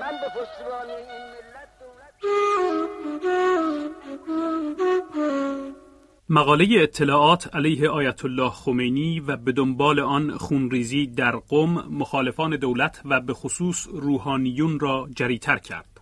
من 0.00 0.12
به 0.20 0.40
پشتیبانی 0.40 0.92
این 0.92 1.22
ملت 1.30 1.68
دولت 1.80 2.14
مقاله 6.28 6.66
اطلاعات 6.70 7.54
علیه 7.54 7.88
آیت 7.88 8.24
الله 8.24 8.50
خمینی 8.50 9.20
و 9.20 9.36
به 9.36 9.52
دنبال 9.52 10.00
آن 10.00 10.30
خونریزی 10.30 11.06
در 11.06 11.36
قم 11.36 11.88
مخالفان 11.90 12.56
دولت 12.56 13.00
و 13.04 13.20
به 13.20 13.34
خصوص 13.34 13.88
روحانیون 13.92 14.80
را 14.80 15.08
جریتر 15.16 15.56
کرد. 15.56 16.00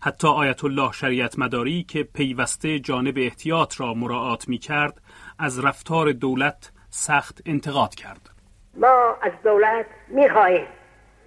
حتی 0.00 0.28
آیت 0.28 0.64
الله 0.64 0.92
شریعت 0.92 1.38
مداری 1.38 1.82
که 1.82 2.02
پیوسته 2.02 2.78
جانب 2.78 3.14
احتیاط 3.16 3.80
را 3.80 3.94
مراعات 3.94 4.48
می 4.48 4.58
کرد 4.58 5.00
از 5.38 5.64
رفتار 5.64 6.12
دولت 6.12 6.72
سخت 6.90 7.42
انتقاد 7.46 7.94
کرد. 7.94 8.30
ما 8.74 9.16
از 9.22 9.32
دولت 9.44 9.86
می‌خواهیم 10.08 10.66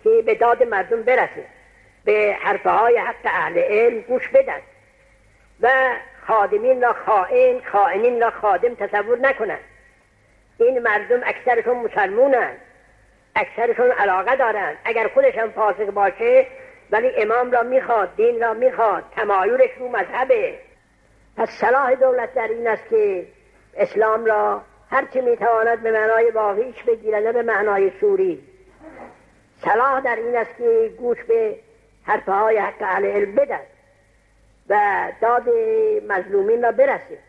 که 0.04 0.24
به 0.26 0.36
داد 0.36 0.64
مردم 0.64 1.04
برسه 1.04 1.59
به 2.10 2.38
حرفه 2.40 2.70
های 2.70 2.98
حق 2.98 3.26
اهل 3.26 3.60
علم 3.60 4.02
گوش 4.02 4.28
بدن 4.30 4.62
و 5.62 5.70
خادمین 6.28 6.82
را 6.82 6.94
خائن 6.94 7.62
خائنین 7.72 8.22
را 8.22 8.32
خادم 8.32 8.76
تصور 8.76 9.20
نکنند 9.20 9.60
این 10.60 10.80
مردم 10.80 11.22
اکثرشون 11.24 11.78
مسلمونن 11.78 12.52
اکثرشون 13.36 13.92
علاقه 13.92 14.36
دارند 14.36 14.78
اگر 14.86 15.08
خودشان 15.08 15.50
فاسق 15.50 15.86
باشه 15.86 16.48
ولی 16.92 17.12
امام 17.18 17.52
را 17.52 17.64
می‌خواد 17.64 18.16
دین 18.16 18.42
را 18.42 18.54
می‌خواد 18.54 19.04
تمایلش 19.16 19.72
رو 19.80 19.90
مذهبه. 19.90 20.60
پس 21.38 21.50
صلاح 21.50 21.96
دولت 21.96 22.34
در 22.34 22.48
این 22.48 22.68
است 22.68 22.90
که 22.90 23.26
اسلام 23.78 24.26
را 24.26 24.62
هرچه 24.92 25.22
می‌تواند 25.22 25.84
به 25.84 25.92
معنای 25.92 26.32
واقعیش 26.32 26.84
بگیرد 26.84 27.34
به 27.34 27.42
معنای 27.42 27.92
سوری. 28.00 28.44
صلاح 29.64 30.02
در 30.02 30.16
این 30.16 30.36
است 30.36 30.58
که 30.58 30.92
گوش 30.98 31.24
به 31.24 31.56
حرفه 32.10 32.32
های 32.32 32.58
حق 32.58 32.82
اهل 32.82 33.06
علم 33.06 33.36
بدن 33.36 33.60
و 34.70 35.12
داد 35.22 35.44
مظلومین 36.08 36.64
را 36.64 36.72
برسه 36.72 37.20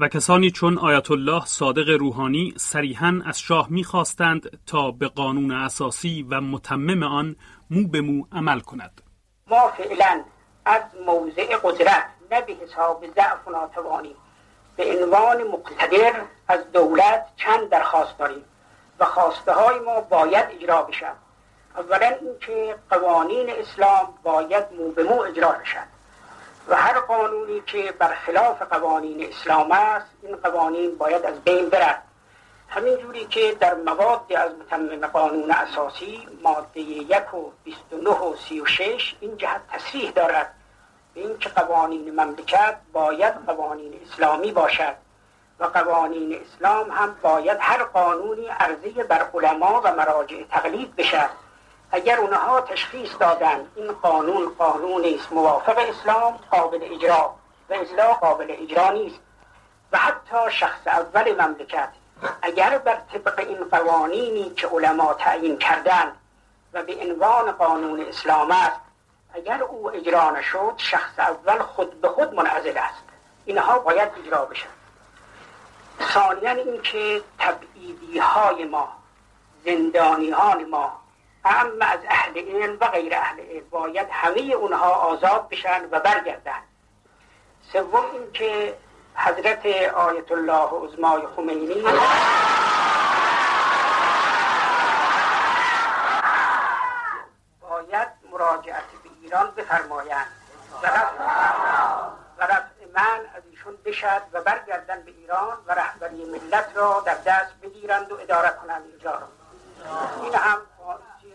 و 0.00 0.08
کسانی 0.08 0.50
چون 0.50 0.78
آیت 0.78 1.10
الله 1.10 1.44
صادق 1.44 1.88
روحانی 1.88 2.54
صریحا 2.56 3.20
از 3.26 3.40
شاه 3.40 3.66
می‌خواستند 3.70 4.60
تا 4.66 4.90
به 4.90 5.08
قانون 5.08 5.50
اساسی 5.52 6.26
و 6.30 6.40
متمم 6.40 7.02
آن 7.02 7.36
مو 7.70 7.88
به 7.88 8.00
مو 8.00 8.24
عمل 8.32 8.60
کند. 8.60 9.02
ما 9.46 9.68
فعلا 9.68 10.24
از 10.64 10.82
موضع 11.06 11.56
قدرت 11.62 12.06
نه 12.30 12.40
به 12.40 12.52
حساب 12.52 13.04
ضعف 13.14 13.48
و 13.48 13.50
ناتوانی 13.50 14.16
به 14.76 14.84
عنوان 14.84 15.42
مقتدر 15.42 16.12
از 16.48 16.72
دولت 16.72 17.26
چند 17.36 17.68
درخواست 17.68 18.18
داریم 18.18 18.44
و 18.98 19.04
خواسته 19.04 19.52
های 19.52 19.78
ما 19.80 20.00
باید 20.00 20.46
اجرا 20.50 20.82
بشن 20.82 21.12
اولا 21.76 22.16
اینکه 22.20 22.76
قوانین 22.90 23.50
اسلام 23.50 24.14
باید 24.22 24.64
مو 24.78 24.88
به 24.88 25.02
مو 25.02 25.20
اجرا 25.20 25.48
بشن 25.48 25.86
و 26.68 26.76
هر 26.76 27.00
قانونی 27.00 27.62
که 27.66 27.94
برخلاف 27.98 28.62
قوانین 28.62 29.28
اسلام 29.28 29.72
است 29.72 30.06
این 30.22 30.36
قوانین 30.36 30.98
باید 30.98 31.24
از 31.24 31.40
بین 31.44 31.68
برد. 31.68 32.02
همین 32.68 32.96
جوری 32.96 33.24
که 33.24 33.56
در 33.60 33.74
مواد 33.74 34.32
از 34.32 34.52
متمم 34.52 35.06
قانون 35.06 35.50
اساسی 35.50 36.28
ماده 36.42 36.80
یک 36.80 37.34
و 37.34 37.50
29 37.64 38.10
و 38.10 38.36
36 38.36 39.14
این 39.20 39.36
جهت 39.36 39.60
تصریح 39.72 40.10
دارد. 40.10 40.54
به 41.14 41.20
اینکه 41.20 41.48
قوانین 41.48 42.20
مملکت 42.20 42.76
باید 42.92 43.34
قوانین 43.46 44.00
اسلامی 44.06 44.52
باشد. 44.52 44.94
و 45.60 45.64
قوانین 45.64 46.40
اسلام 46.40 46.90
هم 46.90 47.16
باید 47.22 47.58
هر 47.60 47.84
قانونی 47.84 48.46
عرضه 48.46 49.04
بر 49.04 49.26
علما 49.34 49.80
و 49.84 49.94
مراجع 49.94 50.42
تقلید 50.50 50.96
بشد. 50.96 51.28
اگر 51.92 52.18
اونها 52.18 52.60
تشخیص 52.60 53.10
دادن 53.20 53.66
این 53.74 53.92
قانون 53.92 54.54
قانونی 54.58 55.14
است 55.14 55.32
موافق 55.32 55.78
اسلام 55.78 56.38
قابل 56.50 56.78
اجرا 56.82 57.34
و 57.70 57.74
اصلاح 57.74 58.18
قابل 58.18 58.46
اجرا 58.48 58.90
نیست. 58.90 59.18
و 59.92 59.98
حتی 59.98 60.50
شخص 60.50 60.86
اول 60.86 61.42
مملکت 61.42 61.88
اگر 62.42 62.78
بر 62.78 62.98
طبق 63.12 63.38
این 63.38 63.64
قوانینی 63.64 64.50
که 64.50 64.66
علما 64.66 65.14
تعیین 65.14 65.58
کردن 65.58 66.12
و 66.72 66.82
به 66.82 66.96
عنوان 67.00 67.52
قانون 67.52 68.00
اسلام 68.00 68.50
است 68.50 68.80
اگر 69.34 69.62
او 69.62 69.90
اجرا 69.94 70.30
نشد 70.30 70.74
شخص 70.76 71.18
اول 71.18 71.58
خود 71.58 72.00
به 72.00 72.08
خود 72.08 72.34
منعزل 72.34 72.78
است. 72.78 73.02
اینها 73.44 73.78
باید 73.78 74.10
اجرا 74.24 74.44
بشن 74.44 74.68
ثانیا 76.14 76.50
اینکه 76.50 77.22
تبعیدی 77.38 78.18
های 78.18 78.64
ما 78.64 78.88
زندانیان 79.64 80.64
ما 80.64 81.01
اما 81.44 81.84
از 81.84 82.00
اهل 82.08 82.38
علم 82.38 82.76
و 82.80 82.86
غیر 82.86 83.14
اهل 83.14 83.40
علم 83.40 83.68
باید 83.70 84.08
همه 84.10 84.40
اونها 84.40 84.90
آزاد 84.90 85.48
بشن 85.48 85.84
و 85.90 86.00
برگردن. 86.00 86.62
سوم 87.72 88.04
اینکه 88.12 88.78
حضرت 89.14 89.66
آیت 89.94 90.32
الله 90.32 90.68
عظمای 90.72 91.26
خمینی 91.36 91.82
باید 97.60 98.08
مراجعت 98.32 98.84
به 99.04 99.10
ایران 99.22 99.50
بفرمایند. 99.50 100.26
و 102.38 102.44
رفع 102.44 102.86
من 102.94 103.20
از 103.36 103.42
ایشون 103.50 103.76
بشد 103.84 104.22
و 104.32 104.40
برگردن 104.40 105.02
به 105.02 105.10
ایران 105.10 105.58
و 105.66 105.72
رهبری 105.72 106.24
ملت 106.24 106.68
را 106.74 107.02
در 107.06 107.14
دست 107.14 107.52
بگیرند 107.62 108.12
و 108.12 108.20
اداره 108.20 108.48
کنند 108.62 108.82
اینجا 108.86 109.10
را. 109.10 109.28
این 110.22 110.34
هم 110.34 110.58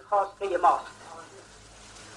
خواسته 0.09 0.57
ماست 0.57 0.97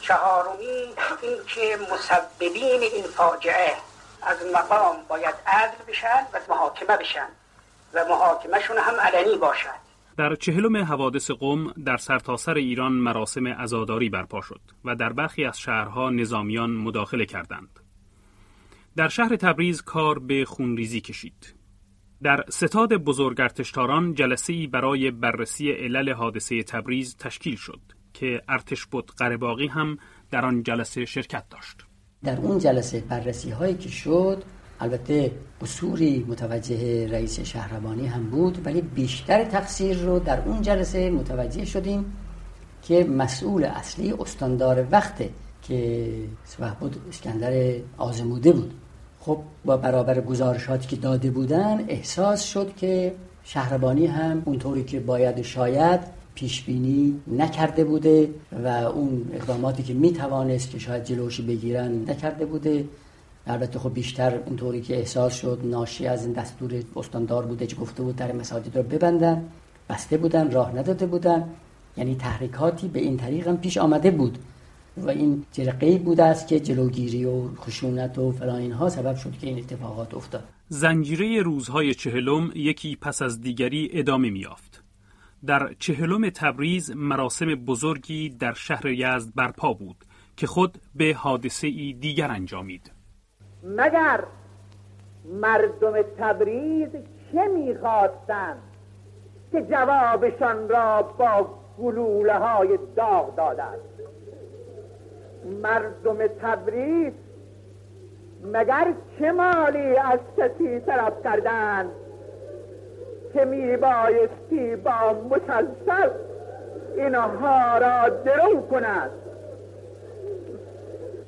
چهارمی 0.01 0.95
اینکه 1.23 1.79
مسببین 1.93 2.83
این 2.83 3.05
فاجعه 3.05 3.77
از 4.23 4.39
مقام 4.55 4.97
باید 5.09 5.35
عدل 5.47 5.85
بشن 5.89 6.27
و 6.33 6.39
محاکمه 6.49 6.97
بشن 6.97 7.29
و 7.95 8.05
محاکمهشون 8.05 8.79
هم 8.79 8.95
علنی 9.01 9.37
باشد 9.37 9.91
در 10.17 10.35
چهلم 10.35 10.77
حوادث 10.77 11.31
قم 11.31 11.73
در 11.73 11.97
سرتاسر 11.97 12.55
ایران 12.55 12.93
مراسم 12.93 13.47
عزاداری 13.49 14.09
برپا 14.09 14.41
شد 14.41 14.61
و 14.85 14.97
در 14.97 15.13
برخی 15.13 15.45
از 15.45 15.59
شهرها 15.59 16.11
نظامیان 16.11 16.71
مداخله 16.71 17.27
کردند. 17.27 17.81
در 18.97 19.09
شهر 19.09 19.37
تبریز 19.37 19.83
کار 19.83 20.19
به 20.19 20.45
خونریزی 20.45 21.01
کشید. 21.01 21.60
در 22.23 22.45
ستاد 22.49 22.93
بزرگ 22.95 23.41
ارتشتاران 23.41 24.15
جلسه 24.15 24.53
ای 24.53 24.67
برای 24.67 25.11
بررسی 25.11 25.71
علل 25.71 26.13
حادثه 26.13 26.63
تبریز 26.63 27.17
تشکیل 27.17 27.57
شد 27.57 27.81
که 28.15 28.41
ارتش 28.49 28.87
بود 28.87 29.11
قرباقی 29.19 29.67
هم 29.67 29.99
در 30.31 30.45
آن 30.45 30.63
جلسه 30.63 31.05
شرکت 31.05 31.45
داشت. 31.51 31.77
در 32.25 32.37
اون 32.37 32.59
جلسه 32.59 33.01
بررسی 33.01 33.51
هایی 33.51 33.75
که 33.75 33.89
شد 33.89 34.43
البته 34.81 35.33
قصوری 35.61 36.25
متوجه 36.29 37.09
رئیس 37.09 37.41
شهربانی 37.41 38.07
هم 38.07 38.31
بود 38.31 38.67
ولی 38.67 38.81
بیشتر 38.81 39.45
تقصیر 39.45 39.99
رو 39.99 40.19
در 40.19 40.41
اون 40.41 40.63
جلسه 40.63 41.11
متوجه 41.11 41.65
شدیم 41.65 42.17
که 42.83 43.05
مسئول 43.05 43.65
اصلی 43.65 44.13
استاندار 44.13 44.87
وقته 44.91 45.31
که 45.63 46.11
بود 46.81 46.97
اسکندر 47.09 47.75
آزموده 47.99 48.53
بود 48.53 48.75
خب 49.21 49.39
با 49.65 49.77
برابر 49.77 50.21
گزارشاتی 50.21 50.89
که 50.89 50.97
داده 50.97 51.31
بودن 51.31 51.85
احساس 51.89 52.43
شد 52.43 52.77
که 52.77 53.15
شهربانی 53.45 54.07
هم 54.07 54.43
اونطوری 54.45 54.85
که 54.85 55.01
باید 55.01 55.43
شاید 55.43 56.01
پیش 56.35 56.63
بینی 56.63 57.21
نکرده 57.27 57.85
بوده 57.85 58.29
و 58.65 58.69
اون 58.69 59.31
اقداماتی 59.33 59.83
که 59.83 59.95
می‌توانست 59.95 60.71
که 60.71 60.79
شاید 60.79 61.05
جلوشی 61.05 61.43
بگیرن 61.43 62.11
نکرده 62.11 62.47
بوده. 62.47 62.85
البته 63.47 63.79
خب 63.79 63.95
بیشتر 63.95 64.39
اونطوری 64.47 64.81
که 64.81 64.97
احساس 64.97 65.35
شد 65.35 65.61
ناشی 65.65 66.07
از 66.07 66.25
این 66.25 66.33
دستور 66.33 66.83
استاندار 66.97 67.47
بوده 67.47 67.67
که 67.67 67.77
گفته 67.77 68.03
بود 68.03 68.17
در 68.17 68.33
مساجد 68.33 68.77
رو 68.77 68.83
ببندن. 68.83 69.45
بسته 69.89 70.17
بودن 70.17 70.51
راه 70.51 70.77
نداده 70.77 71.07
بودن. 71.07 71.45
یعنی 71.97 72.15
تحریکاتی 72.15 72.89
به 72.89 73.01
این 73.01 73.17
طریق 73.17 73.49
هم 73.49 73.57
پیش 73.57 73.79
آمده 73.79 74.11
بود. 74.11 74.39
و 74.97 75.11
این 75.11 75.45
جرقه 75.53 75.99
بوده 75.99 76.25
است 76.25 76.49
که 76.49 76.61
جلوگیری 76.61 77.25
و 77.25 77.55
خشونت 77.55 78.19
و 78.19 78.33
فلان 78.33 78.61
اینها 78.61 78.89
سبب 78.89 79.17
شد 79.17 79.33
که 79.41 79.47
این 79.47 79.59
اتفاقات 79.59 80.15
افتاد. 80.15 80.45
زنجیره 80.69 81.43
روزهای 81.43 81.95
چهلم 81.95 82.53
یکی 82.55 82.97
پس 82.97 83.23
از 83.23 83.41
دیگری 83.41 83.91
ادامه 83.93 84.31
میافت 84.31 84.83
در 85.47 85.75
چهلم 85.79 86.31
تبریز 86.31 86.91
مراسم 86.97 87.47
بزرگی 87.47 88.29
در 88.29 88.53
شهر 88.53 88.87
یزد 88.87 89.35
برپا 89.35 89.73
بود 89.73 89.97
که 90.37 90.47
خود 90.47 90.79
به 90.95 91.15
حادثه 91.19 91.67
ای 91.67 91.93
دیگر 91.93 92.31
انجامید. 92.31 92.93
مگر 93.63 94.25
مردم 95.25 96.03
تبریز 96.19 96.89
چه 97.33 97.47
می‌خواستند 97.47 98.63
که 99.53 99.63
جوابشان 99.71 100.69
را 100.69 101.03
با 101.03 101.59
گلوله 101.79 102.39
های 102.39 102.79
داغ 102.97 103.37
دادند؟ 103.37 103.79
مردم 105.45 106.27
تبریز 106.27 107.13
مگر 108.53 108.93
چه 109.19 109.33
مالی 109.33 109.97
از 109.97 110.19
کسی 110.37 110.81
طرف 110.81 111.13
کردند 111.25 111.91
که 113.33 113.45
میبایستی 113.45 114.77
با 114.77 115.13
مسلسل 115.31 116.11
اینها 116.97 117.79
را 117.79 118.09
درو 118.09 118.61
کند 118.61 119.11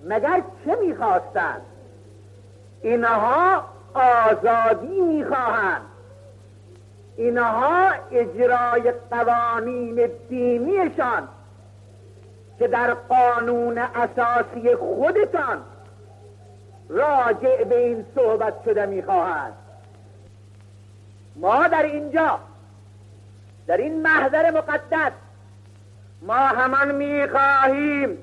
مگر 0.04 0.42
چه 0.64 0.76
می‌خواستند 0.76 1.62
اینها 2.82 3.64
آزادی 3.94 5.00
می‌خواهند. 5.00 5.82
اینها 7.16 7.90
اجرای 8.12 8.92
قوانین 9.10 10.10
دینیشان. 10.28 11.28
در 12.68 12.94
قانون 12.94 13.78
اساسی 13.78 14.76
خودتان 14.76 15.62
راجع 16.88 17.64
به 17.64 17.78
این 17.78 18.04
صحبت 18.14 18.54
شده 18.64 18.86
می‌خواهند 18.86 19.52
ما 21.36 21.68
در 21.68 21.82
اینجا 21.82 22.38
در 23.66 23.76
این 23.76 24.02
محضر 24.02 24.50
مقدس 24.50 25.12
ما 26.22 26.34
همان 26.34 26.94
می‌خواهیم 26.94 28.18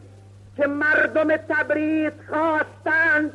که 0.57 0.67
مردم 0.67 1.37
تبریز 1.37 2.11
خواستند 2.29 3.33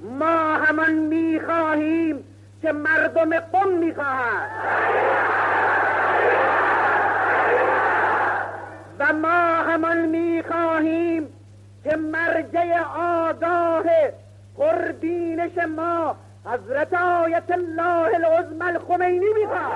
ما 0.00 0.56
همان 0.56 0.92
می‌خواهیم 0.92 2.24
مردم 2.72 3.38
قم 3.38 3.68
می‌خواهند 3.68 4.50
و 8.98 9.12
ما 9.12 9.62
همان 9.62 10.06
می‌خواهیم 10.06 11.32
که 11.84 11.96
مرجع 11.96 12.80
آگاه 12.98 13.84
قربینش 14.56 15.58
ما 15.58 16.16
حضرت 16.44 16.94
آیت 16.94 17.50
الله 17.50 18.14
العظم 18.14 18.62
الخمینی 18.62 19.26
می‌خواد 19.40 19.72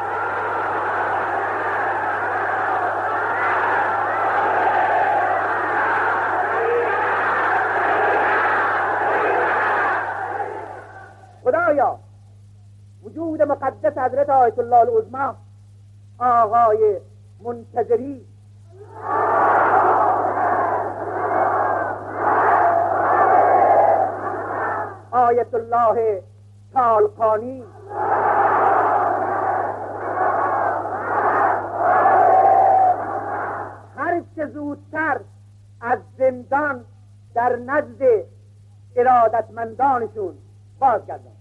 خدایا 11.44 11.98
وجود 13.02 13.42
مقدس 13.42 13.98
حضرت 14.26 14.30
آیت 14.30 14.58
الله 14.58 14.76
العظمى 14.76 15.34
آقای 16.18 17.00
منتظری. 17.40 18.26
آیت 25.10 25.54
الله 25.54 26.22
تالقانی. 26.72 27.64
هر 33.96 34.22
چه 34.36 34.46
زودتر 34.46 35.20
از 35.80 35.98
زندان 36.18 36.84
در 37.34 37.56
نزد 37.56 38.02
ارادتمندانشون 38.96 40.34
بازگردان. 40.80 41.35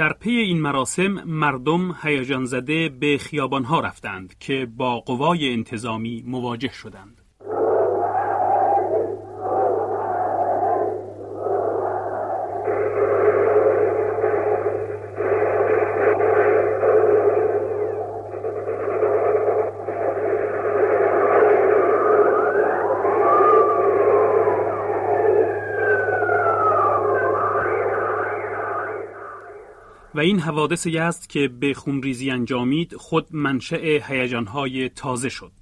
در 0.00 0.12
پی 0.12 0.30
این 0.30 0.60
مراسم 0.60 1.08
مردم 1.12 1.96
هیجان 2.02 2.44
زده 2.44 2.88
به 2.88 3.18
خیابانها 3.18 3.80
رفتند 3.80 4.38
که 4.38 4.68
با 4.76 5.00
قوای 5.00 5.52
انتظامی 5.52 6.24
مواجه 6.26 6.72
شدند. 6.72 7.19
این 30.30 30.40
حوادث 30.40 30.86
است 30.86 31.28
که 31.28 31.48
به 31.48 31.74
خونریزی 31.74 32.30
انجامید 32.30 32.94
خود 32.96 33.28
منشأ 33.30 33.98
هیجانهای 34.06 34.88
تازه 34.88 35.28
شد. 35.28 35.52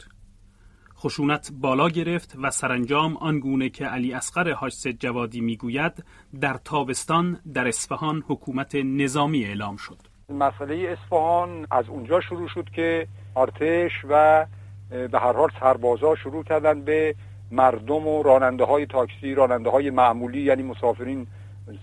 خشونت 0.97 1.51
بالا 1.61 1.89
گرفت 1.89 2.35
و 2.43 2.51
سرانجام 2.51 3.17
آنگونه 3.17 3.69
که 3.69 3.85
علی 3.85 4.13
اصغر 4.13 4.53
حاج 4.53 4.75
جوادی 4.99 5.41
می‌گوید 5.41 6.05
در 6.41 6.57
تابستان 6.65 7.41
در 7.55 7.69
اصفهان 7.69 8.25
حکومت 8.29 8.75
نظامی 8.75 9.45
اعلام 9.45 9.77
شد. 9.77 9.99
مسئله 10.29 10.97
اصفهان 10.99 11.67
از 11.71 11.89
اونجا 11.89 12.21
شروع 12.21 12.49
شد 12.49 12.69
که 12.75 13.07
ارتش 13.37 13.93
و 14.09 14.47
به 14.91 15.19
هر 15.19 15.33
حال 15.33 15.49
سربازا 15.61 16.15
شروع 16.15 16.45
کردن 16.45 16.81
به 16.81 17.15
مردم 17.51 18.07
و 18.07 18.23
راننده 18.23 18.65
های 18.65 18.87
تاکسی 18.87 19.35
راننده 19.35 19.71
های 19.71 19.91
معمولی 19.91 20.41
یعنی 20.41 20.63
مسافرین 20.63 21.27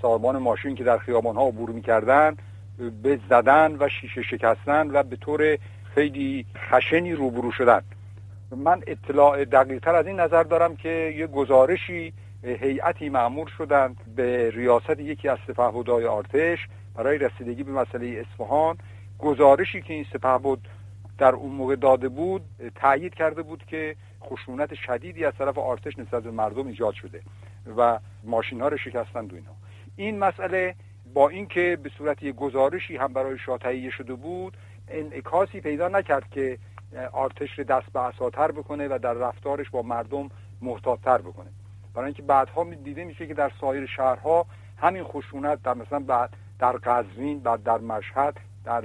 صاحبان 0.02 0.38
ماشین 0.38 0.76
که 0.76 0.84
در 0.84 0.98
خیابان 0.98 1.36
ها 1.36 1.48
عبور 1.48 1.70
می‌کردن 1.70 2.38
به 3.04 3.20
زدن 3.30 3.76
و 3.80 3.90
شیشه 3.90 4.22
شکستن 4.22 4.92
و 4.92 5.04
به 5.04 5.16
طور 5.16 5.58
خیلی 5.96 6.46
خشنی 6.58 7.14
روبرو 7.14 7.52
شدن. 7.52 7.82
من 8.52 8.82
اطلاع 8.88 9.46
دقیقتر 9.46 9.96
از 9.96 10.08
این 10.08 10.20
نظر 10.20 10.44
دارم 10.44 10.76
که 10.76 11.14
یه 11.18 11.28
گزارشی 11.28 12.14
هیئتی 12.44 13.10
معمور 13.10 13.48
شدند 13.58 13.96
به 14.16 14.52
ریاست 14.52 15.00
یکی 15.00 15.30
از 15.30 15.38
سپهبدهای 15.48 16.06
ارتش 16.06 16.68
برای 16.96 17.18
رسیدگی 17.18 17.64
به 17.64 17.72
مسئله 17.72 18.26
اصفهان. 18.26 18.78
گزارشی 19.20 19.82
که 19.82 19.94
این 19.94 20.06
سپهبد 20.14 20.60
در 21.18 21.32
اون 21.32 21.52
موقع 21.52 21.76
داده 21.76 22.10
بود 22.10 22.42
تایید 22.76 23.14
کرده 23.14 23.42
بود 23.42 23.64
که 23.68 23.96
خشونت 24.24 24.74
شدیدی 24.74 25.26
از 25.26 25.34
طرف 25.38 25.58
ارتش 25.58 26.00
نسبت 26.00 26.24
به 26.24 26.32
مردم 26.32 26.68
ایجاد 26.68 26.94
شده 26.94 27.22
و 27.78 28.00
ماشین 28.24 28.62
ها 28.62 28.68
رو 28.68 28.78
شکستند 28.78 29.34
و 29.34 29.36
اینا. 29.36 29.52
این 29.96 30.20
مسئله 30.20 30.76
با 31.16 31.30
اینکه 31.30 31.78
به 31.84 31.90
صورت 31.98 32.24
یک 32.24 32.36
گزارشی 32.36 32.98
هم 32.98 33.14
برای 33.14 33.38
شاه 33.38 33.58
تهیه 33.58 33.90
شده 33.90 34.14
بود 34.14 34.58
انعکاسی 34.88 35.62
پیدا 35.62 35.88
نکرد 35.88 36.30
که 36.30 36.58
آرتش 37.12 37.60
دست 37.60 37.94
به 37.94 38.00
اساتر 38.00 38.52
بکنه 38.52 38.88
و 38.88 39.00
در 39.02 39.14
رفتارش 39.14 39.70
با 39.70 39.82
مردم 39.82 40.30
محتاطتر 40.62 41.18
بکنه. 41.18 41.50
برای 41.94 42.06
اینکه 42.06 42.22
بعدها 42.22 42.64
دیده 42.64 43.04
میشه 43.04 43.28
که 43.28 43.34
در 43.34 43.52
سایر 43.62 43.86
شهرها 43.86 44.46
همین 44.78 45.04
خشونت 45.04 45.64
در 45.64 45.74
مثلا 45.74 46.00
بعد 46.00 46.30
در 46.60 46.72
قزوین 46.72 47.40
بعد 47.40 47.64
در 47.64 47.78
مشهد 47.78 48.38
در 48.66 48.84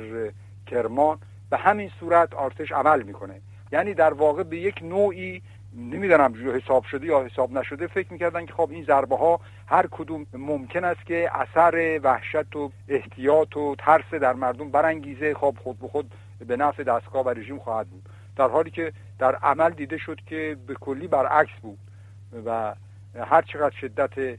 کرمان 0.66 1.18
به 1.50 1.56
همین 1.56 1.90
صورت 2.00 2.34
آرتش 2.34 2.72
عمل 2.72 3.02
می‌کنه. 3.02 3.40
یعنی 3.72 3.94
در 3.94 4.12
واقع 4.12 4.42
به 4.42 4.56
یک 4.56 4.82
نوعی 4.82 5.42
نمی‌دانم 5.74 6.34
حساب 6.54 6.84
شده 6.84 7.06
یا 7.06 7.24
حساب 7.24 7.52
نشده 7.52 7.86
فکر 7.86 8.12
می‌کردن 8.12 8.46
که 8.46 8.52
خب 8.52 8.68
این 8.70 8.84
ضربه 8.84 9.16
ها 9.16 9.40
هر 9.66 9.86
کدوم 9.90 10.26
ممکن 10.32 10.84
است 10.84 11.06
که 11.06 11.30
اثر 11.32 12.00
وحشت 12.02 12.56
و 12.56 12.70
احتیاط 12.88 13.56
و 13.56 13.76
ترس 13.78 14.14
در 14.14 14.32
مردم 14.32 14.70
برانگیزه 14.70 15.34
خب 15.34 15.56
خود 15.62 15.78
به 15.78 15.88
خود 15.88 16.14
به 16.46 16.56
نفع 16.56 16.82
دستگاه 16.82 17.26
و 17.26 17.28
رژیم 17.28 17.58
خواهد 17.58 17.88
بود. 17.90 18.08
در 18.36 18.48
حالی 18.48 18.70
که 18.70 18.92
در 19.18 19.34
عمل 19.34 19.70
دیده 19.70 19.98
شد 19.98 20.20
که 20.26 20.56
به 20.66 20.74
کلی 20.74 21.08
برعکس 21.08 21.60
بود 21.62 21.78
و 22.46 22.74
هر 23.14 23.42
چقدر 23.42 23.76
شدت 23.80 24.38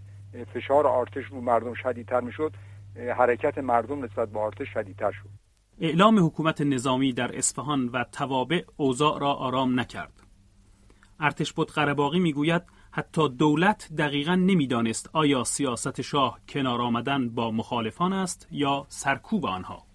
فشار 0.54 0.88
آرتش 0.88 1.26
رو 1.26 1.42
مردم 1.42 1.74
شدیدتر 1.74 2.20
می‌شد 2.20 2.54
حرکت 3.18 3.58
مردم 3.58 4.06
نسبت 4.06 4.30
به 4.30 4.40
آرتش 4.40 4.68
شدیدتر 4.74 5.12
شد. 5.12 5.30
اعلام 5.82 6.26
حکومت 6.26 6.62
نظامی 6.62 7.14
در 7.14 7.38
اصفهان 7.38 7.88
و 7.88 8.04
توابع 8.12 8.62
اوضاع 8.78 9.20
را 9.20 9.34
آرام 9.34 9.80
نکرد. 9.80 10.21
ارتش 11.22 11.54
بود 11.54 11.72
می‌گوید 12.14 12.62
حتی 12.92 13.30
دولت 13.30 13.90
دقیقا 13.98 14.36
نمی‌دانست 14.36 15.10
آیا 15.14 15.44
سیاست 15.44 16.02
شاه 16.02 16.40
کنار 16.50 16.82
آمدن 16.82 17.30
با 17.30 17.52
مخالفان 17.52 18.14
است 18.14 18.48
یا 18.52 18.86
سرکوب 18.90 19.46
آنها. 19.46 19.86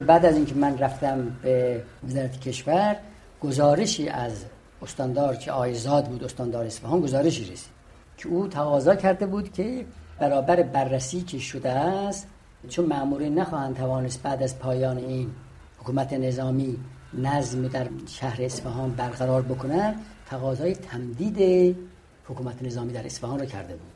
بعد 0.00 0.26
از 0.26 0.36
اینکه 0.36 0.54
من 0.54 0.78
رفتم 0.78 1.36
به 1.42 1.82
وزارت 2.04 2.40
کشور 2.40 2.96
گزارشی 3.40 4.08
از 4.08 4.44
استاندار 4.82 5.36
که 5.36 5.52
آیزاد 5.52 6.08
بود 6.08 6.24
استاندار 6.24 6.64
اصفهان 6.64 7.00
گزارشی 7.00 7.52
رسید 7.52 7.72
که 8.16 8.28
او 8.28 8.48
تقاضا 8.48 8.94
کرده 8.94 9.26
بود 9.26 9.52
که 9.52 9.86
برابر 10.18 10.62
بررسی 10.62 11.20
که 11.20 11.38
شده 11.38 11.70
است 11.70 12.28
چون 12.68 12.86
مأمورین 12.86 13.38
نخواهند 13.38 13.76
توانست 13.76 14.22
بعد 14.22 14.42
از 14.42 14.58
پایان 14.58 14.96
این 14.96 15.30
حکومت 15.78 16.12
نظامی 16.12 16.76
نظم 17.14 17.68
در 17.68 17.88
شهر 18.06 18.42
اصفهان 18.42 18.90
برقرار 18.90 19.42
بکنن 19.42 19.94
تقاضای 20.30 20.74
تمدید 20.74 21.76
حکومت 22.28 22.62
نظامی 22.62 22.92
در 22.92 23.06
اصفهان 23.06 23.38
را 23.38 23.44
کرده 23.44 23.72
بود. 23.72 23.92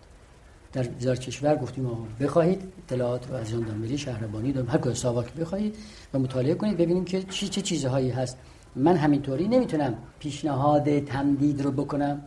در 0.73 0.87
وزارت 0.97 1.21
کشور 1.21 1.57
گفتیم 1.57 1.87
آقا 1.87 2.05
بخواهید 2.21 2.63
اطلاعات 2.79 3.29
رو 3.29 3.35
از 3.35 3.49
ژاندارمری 3.49 3.99
شهربانی 3.99 4.53
داریم 4.53 4.71
هر 4.71 4.79
کدوم 4.79 4.95
ساواک 4.95 5.33
بخواهید 5.33 5.77
و 6.15 6.19
مطالعه 6.19 6.55
کنید 6.55 6.77
ببینیم 6.77 7.05
که 7.05 7.23
چی 7.23 7.49
چه 7.49 7.61
چیزهایی 7.63 8.11
هست. 8.11 8.39
من 8.77 8.97
همینطوری 8.97 9.49
نمی‌تونم 9.49 9.95
پیشنهاد 10.19 10.99
تمدید 10.99 11.63
رو 11.63 11.71
بکنم. 11.71 12.23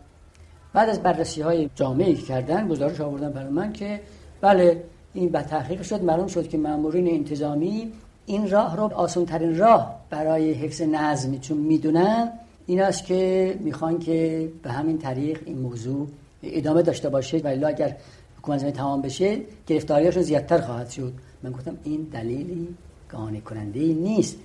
بعد 0.73 0.89
از 0.89 1.03
بررسی 1.03 1.41
های 1.41 1.69
جامعه 1.75 2.13
که 2.13 2.21
کردن 2.21 2.67
گزارش 2.67 3.01
آوردن 3.01 3.31
برای 3.31 3.49
من 3.49 3.73
که 3.73 4.01
بله 4.41 4.83
این 5.13 5.29
به 5.29 5.41
تحقیق 5.41 5.81
شد. 5.81 6.03
معلوم 6.03 6.27
شد 6.27 6.49
که 6.49 6.57
مامورین 6.57 7.07
انتظامی 7.07 7.91
این 8.25 8.49
راه 8.49 8.77
رو 8.77 8.83
آسان 8.83 9.25
ترین 9.25 9.57
راه 9.57 9.99
برای 10.09 10.53
حفظ 10.53 10.81
نظم 10.81 11.37
چون 11.37 11.57
می‌دونن 11.57 12.31
این 12.67 12.81
است 12.81 13.05
که 13.05 13.55
می‌خوان 13.59 13.99
که 13.99 14.49
به 14.63 14.71
همین 14.71 14.97
طریق 14.97 15.39
این 15.45 15.57
موضوع 15.57 16.07
ادامه 16.43 16.81
داشته 16.81 17.09
باشه 17.09 17.37
ولی 17.37 17.65
اگر 17.65 17.97
حکومت 18.37 18.73
تمام 18.73 19.01
بشه 19.01 19.39
گرفتاریاشون 19.67 20.23
زیادتر 20.23 20.61
خواهد 20.61 20.89
شد. 20.89 21.13
من 21.43 21.51
گفتم 21.51 21.77
این 21.83 22.01
دلیلی 22.01 22.67
قانع 23.11 23.39
کننده 23.39 23.79
نیست. 23.79 24.37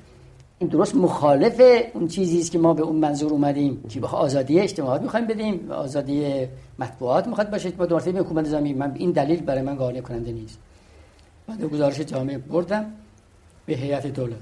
این 0.59 0.69
درست 0.69 0.95
مخالف 0.95 1.61
اون 1.95 2.09
چیزی 2.09 2.41
است 2.41 2.50
که 2.50 2.59
ما 2.59 2.75
به 2.75 2.83
اون 2.83 2.97
منظور 2.97 3.33
اومدیم 3.33 3.83
که 3.88 4.00
به 4.00 4.07
آزادی 4.07 4.61
اجتماعات 4.61 5.02
می‌خوایم 5.02 5.26
بدیم 5.26 5.71
آزادی 5.71 6.47
مطبوعات 6.79 7.26
می‌خواد 7.26 7.50
باشه 7.50 7.73
ما 7.79 7.87
دوباره 7.87 8.12
حکومت 8.12 8.47
نظامی 8.47 8.73
من 8.73 8.93
این 8.95 9.11
دلیل 9.11 9.43
برای 9.43 9.62
من 9.62 9.75
قانع 9.75 10.00
کننده 10.00 10.33
نیست. 10.33 10.59
بعد 11.47 11.64
گزارش 11.64 12.00
جامعه 12.00 12.38
بردم 12.38 12.93
به 13.67 13.75
هیئت 13.75 14.07
دولت 14.07 14.37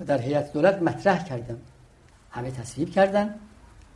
و 0.00 0.04
در 0.04 0.20
هیئت 0.20 0.52
دولت 0.52 0.82
مطرح 0.82 1.24
کردم. 1.24 1.56
همه 2.30 2.50
تصویب 2.50 2.90
کردن 2.90 3.34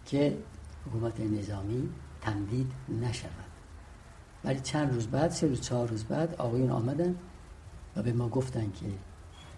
که 0.07 0.39
حکومت 0.87 1.21
نظامی 1.21 1.89
تمدید 2.21 2.73
نشود. 2.89 3.53
ولی 4.45 4.61
چند 4.61 4.95
روز 4.95 5.07
بعد 5.07 5.31
سه 5.31 5.47
روز 5.47 5.61
چهار 5.61 5.89
روز 5.89 6.05
بعد 6.05 6.35
آقایون 6.35 6.71
آمدن 6.71 7.17
و 7.97 8.03
به 8.03 8.12
ما 8.12 8.29
گفتن 8.29 8.73
که 8.73 8.87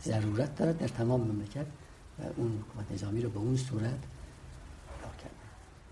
ضرورت 0.03 0.57
دارد 0.57 0.79
در 0.79 0.89
تمام 0.89 1.21
مملکت 1.21 1.67
و 2.19 2.23
اون 2.37 2.65
حکومت 2.69 2.93
نظامی 2.93 3.23
رو 3.23 3.31
به 3.31 3.39
اون 3.39 3.57
صورت 3.57 3.99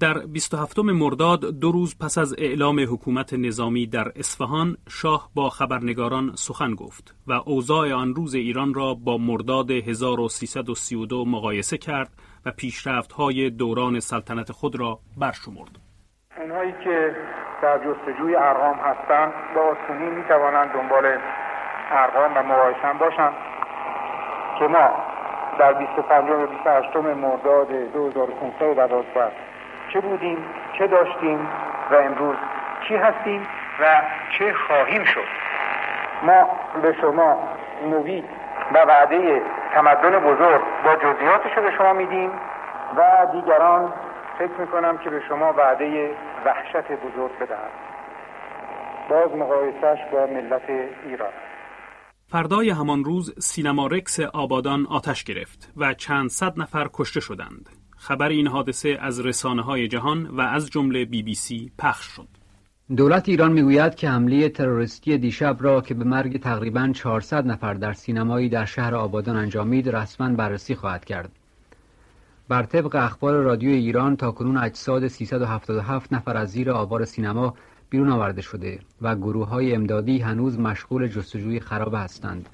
در 0.02 0.14
27 0.32 0.78
مرداد 0.78 1.40
دو 1.60 1.72
روز 1.72 1.98
پس 1.98 2.18
از 2.18 2.34
اعلام 2.38 2.80
حکومت 2.80 3.34
نظامی 3.34 3.86
در 3.86 4.08
اصفهان 4.16 4.76
شاه 4.88 5.28
با 5.34 5.48
خبرنگاران 5.48 6.32
سخن 6.34 6.74
گفت 6.74 7.14
و 7.26 7.32
اوضاع 7.32 7.92
آن 7.92 8.14
روز 8.14 8.34
ایران 8.34 8.74
را 8.74 8.94
با 8.94 9.16
مرداد 9.18 9.70
1332 9.70 11.24
مقایسه 11.24 11.78
کرد 11.78 12.08
و 12.46 12.50
پیشرفت 12.50 13.12
های 13.12 13.50
دوران 13.50 14.00
سلطنت 14.00 14.52
خود 14.52 14.80
را 14.80 14.98
برشمرد. 15.20 15.74
اونهایی 16.40 16.72
که 16.84 17.16
در 17.62 17.78
جستجوی 17.78 18.36
ارقام 18.36 18.76
هستند 18.76 19.32
با 19.54 19.60
آسونی 19.60 20.10
می 20.10 20.24
توانند 20.28 20.70
دنبال 20.72 21.04
ارقام 21.90 22.36
و 22.36 22.42
مقایسه 22.42 22.92
باشند 23.00 23.34
که 24.58 24.64
ما 24.64 24.90
در 25.58 25.72
25 25.72 26.30
و 26.30 26.46
28 26.46 26.96
مرداد 26.96 27.68
2500 27.92 29.51
چه 29.92 30.00
بودیم 30.00 30.38
چه 30.78 30.86
داشتیم 30.86 31.48
و 31.90 31.94
امروز 31.94 32.36
چی 32.88 32.96
هستیم 32.96 33.46
و 33.80 34.02
چه 34.38 34.54
خواهیم 34.66 35.04
شد. 35.04 35.28
ما 36.22 36.46
به 36.82 36.96
شما 37.00 37.48
نوید 37.90 38.24
و 38.74 38.78
وعده 38.78 39.42
تمدن 39.74 40.18
بزرگ 40.18 40.62
با 40.84 40.96
جزئیاتش 40.96 41.54
به 41.54 41.70
شما 41.78 41.92
میدیم 41.92 42.30
و 42.96 43.26
دیگران 43.32 43.92
فکر 44.38 44.60
می‌کنم 44.60 44.98
که 44.98 45.10
به 45.10 45.22
شما 45.28 45.52
وعده 45.52 46.10
وحشت 46.44 46.92
بزرگ 46.92 47.38
بدهم 47.40 47.70
باز 49.08 49.36
مقایسش 49.36 49.98
با 50.12 50.26
ملت 50.26 50.70
ایران. 51.06 51.32
فردای 52.28 52.70
همان 52.70 53.04
روز 53.04 53.34
سینما 53.38 53.86
رکس 53.86 54.20
آبادان 54.20 54.86
آتش 54.90 55.24
گرفت 55.24 55.72
و 55.76 55.94
چند 55.94 56.28
صد 56.28 56.52
نفر 56.56 56.86
کشته 56.94 57.20
شدند. 57.20 57.81
خبر 58.02 58.28
این 58.28 58.46
حادثه 58.46 58.98
از 59.00 59.20
رسانه 59.20 59.62
های 59.62 59.88
جهان 59.88 60.26
و 60.26 60.40
از 60.40 60.70
جمله 60.70 61.04
بی 61.04 61.22
بی 61.22 61.34
سی 61.34 61.70
پخش 61.78 62.06
شد. 62.06 62.28
دولت 62.96 63.28
ایران 63.28 63.52
می‌گوید 63.52 63.94
که 63.94 64.08
حمله 64.08 64.48
تروریستی 64.48 65.18
دیشب 65.18 65.56
را 65.60 65.80
که 65.80 65.94
به 65.94 66.04
مرگ 66.04 66.40
تقریبا 66.40 66.92
400 66.94 67.46
نفر 67.46 67.74
در 67.74 67.92
سینمایی 67.92 68.48
در 68.48 68.64
شهر 68.64 68.94
آبادان 68.94 69.36
انجامید 69.36 69.88
رسما 69.88 70.28
بررسی 70.28 70.74
خواهد 70.74 71.04
کرد. 71.04 71.32
بر 72.48 72.62
طبق 72.62 72.94
اخبار 72.94 73.34
رادیو 73.34 73.70
ایران 73.70 74.16
تا 74.16 74.30
کنون 74.30 74.56
اجساد 74.56 75.08
377 75.08 76.12
نفر 76.12 76.36
از 76.36 76.50
زیر 76.50 76.70
آوار 76.70 77.04
سینما 77.04 77.54
بیرون 77.90 78.10
آورده 78.10 78.42
شده 78.42 78.78
و 79.02 79.16
گروه 79.16 79.48
های 79.48 79.74
امدادی 79.74 80.18
هنوز 80.18 80.58
مشغول 80.58 81.08
جستجوی 81.08 81.60
خرابه 81.60 81.98
هستند. 81.98 82.48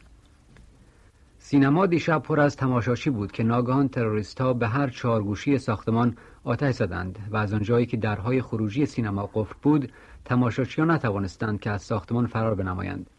سینما 1.51 1.87
دیشب 1.87 2.23
پر 2.23 2.41
از 2.41 2.57
تماشاچی 2.57 3.11
بود 3.11 3.33
که 3.33 3.43
ناگهان 3.43 3.89
تروریست 3.89 4.41
ها 4.41 4.53
به 4.53 4.69
هر 4.69 4.89
چهارگوشی 4.89 5.59
ساختمان 5.59 6.17
آتش 6.45 6.75
زدند 6.75 7.19
و 7.31 7.37
از 7.37 7.53
آنجایی 7.53 7.87
که 7.87 7.97
درهای 7.97 8.43
خروجی 8.43 8.87
سینما 8.87 9.31
قفل 9.35 9.55
بود 9.63 9.93
تماشاچیان 10.25 10.91
نتوانستند 10.91 11.61
که 11.61 11.71
از 11.71 11.83
ساختمان 11.83 12.27
فرار 12.27 12.55
بنمایند. 12.55 13.11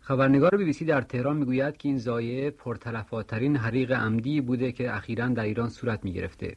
خبرنگار 0.00 0.56
بی 0.56 0.64
بی 0.64 0.72
سی 0.72 0.84
در 0.84 1.00
تهران 1.00 1.36
می‌گوید 1.36 1.76
که 1.76 1.88
این 1.88 1.98
زایه 1.98 2.50
پرتلفاترین 2.50 3.56
حریق 3.56 3.92
عمدی 3.92 4.40
بوده 4.40 4.72
که 4.72 4.96
اخیرا 4.96 5.28
در 5.28 5.44
ایران 5.44 5.68
صورت 5.68 6.04
می 6.04 6.12
گرفته. 6.12 6.54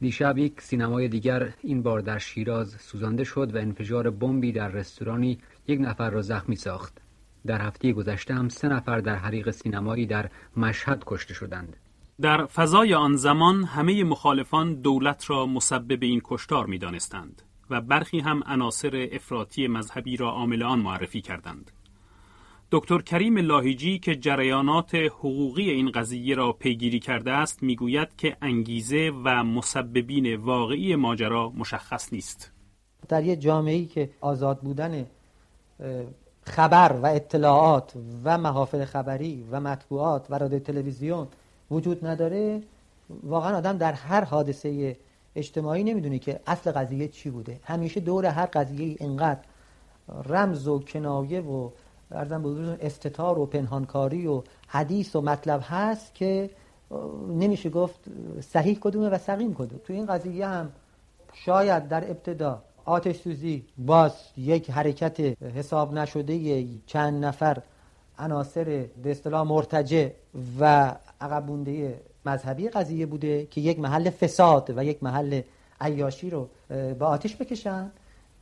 دیشب 0.00 0.38
یک 0.38 0.60
سینمای 0.60 1.08
دیگر 1.08 1.52
این 1.62 1.82
بار 1.82 2.00
در 2.00 2.18
شیراز 2.18 2.76
سوزانده 2.78 3.24
شد 3.24 3.54
و 3.54 3.58
انفجار 3.58 4.10
بمبی 4.10 4.52
در 4.52 4.68
رستورانی 4.68 5.38
یک 5.68 5.80
نفر 5.80 6.10
را 6.10 6.22
زخمی 6.22 6.56
ساخت. 6.56 7.03
در 7.46 7.62
هفته 7.62 7.92
گذشته 7.92 8.34
هم 8.34 8.48
سه 8.48 8.68
نفر 8.68 9.00
در 9.00 9.16
حریق 9.16 9.50
سینمایی 9.50 10.06
در 10.06 10.30
مشهد 10.56 11.02
کشته 11.06 11.34
شدند. 11.34 11.76
در 12.20 12.46
فضای 12.46 12.94
آن 12.94 13.16
زمان 13.16 13.64
همه 13.64 14.04
مخالفان 14.04 14.74
دولت 14.74 15.30
را 15.30 15.46
مسبب 15.46 16.02
این 16.02 16.20
کشتار 16.24 16.66
می 16.66 16.78
دانستند 16.78 17.42
و 17.70 17.80
برخی 17.80 18.20
هم 18.20 18.42
عناصر 18.46 19.08
افراطی 19.12 19.66
مذهبی 19.66 20.16
را 20.16 20.30
عامل 20.30 20.62
آن 20.62 20.78
معرفی 20.78 21.20
کردند. 21.20 21.70
دکتر 22.70 22.98
کریم 22.98 23.38
لاهیجی 23.38 23.98
که 23.98 24.16
جریانات 24.16 24.94
حقوقی 24.94 25.70
این 25.70 25.90
قضیه 25.90 26.34
را 26.34 26.52
پیگیری 26.52 27.00
کرده 27.00 27.32
است 27.32 27.62
می‌گوید 27.62 28.16
که 28.16 28.36
انگیزه 28.42 29.12
و 29.24 29.44
مسببین 29.44 30.36
واقعی 30.36 30.96
ماجرا 30.96 31.52
مشخص 31.56 32.12
نیست 32.12 32.52
در 33.08 33.24
یک 33.24 33.40
جامعه 33.40 33.84
که 33.84 34.10
آزاد 34.20 34.60
بودن 34.60 35.06
خبر 36.44 36.92
و 37.02 37.06
اطلاعات 37.06 37.92
و 38.24 38.38
محافل 38.38 38.84
خبری 38.84 39.48
و 39.50 39.60
مطبوعات 39.60 40.26
و 40.30 40.38
رادیو 40.38 40.58
تلویزیون 40.58 41.28
وجود 41.70 42.06
نداره 42.06 42.62
واقعا 43.22 43.56
آدم 43.56 43.78
در 43.78 43.92
هر 43.92 44.24
حادثه 44.24 44.96
اجتماعی 45.36 45.84
نمی‌دونه 45.84 46.18
که 46.18 46.40
اصل 46.46 46.72
قضیه 46.72 47.08
چی 47.08 47.30
بوده. 47.30 47.60
همیشه 47.64 48.00
دور 48.00 48.26
هر 48.26 48.46
قضیه 48.46 48.96
اینقدر 49.00 49.40
رمز 50.24 50.68
و 50.68 50.78
کنایه 50.78 51.40
و 51.40 51.70
ارزم 52.10 52.42
بزرگتون 52.42 52.76
استتار 52.80 53.38
و 53.38 53.46
پنهانکاری 53.46 54.26
و 54.26 54.42
حدیث 54.68 55.16
و 55.16 55.20
مطلب 55.20 55.60
هست 55.64 56.14
که 56.14 56.50
نمیشه 57.28 57.70
گفت 57.70 58.00
صحیح 58.40 58.78
کدومه 58.78 59.08
و 59.08 59.18
سقیم 59.18 59.54
کدوم. 59.54 59.80
تو 59.84 59.92
این 59.92 60.06
قضیه 60.06 60.46
هم 60.46 60.72
شاید 61.32 61.88
در 61.88 62.10
ابتدا 62.10 62.62
آتش 62.84 63.16
سوزی 63.16 63.64
باز 63.78 64.12
یک 64.36 64.70
حرکت 64.70 65.20
حساب 65.42 65.94
نشده 65.94 66.64
چند 66.86 67.24
نفر 67.24 67.62
عناصر 68.18 68.64
به 69.02 69.10
اصطلاح 69.10 69.42
مرتجع 69.42 70.08
و 70.60 70.94
عقب 71.20 71.50
مذهبی 72.26 72.68
قضیه 72.68 73.06
بوده 73.06 73.46
که 73.46 73.60
یک 73.60 73.78
محل 73.78 74.10
فساد 74.10 74.72
و 74.76 74.84
یک 74.84 75.02
محل 75.02 75.42
عیاشی 75.80 76.30
رو 76.30 76.48
با 76.98 77.06
آتش 77.06 77.36
بکشن. 77.36 77.90